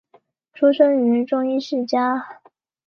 [0.55, 2.41] 出生于中医世家。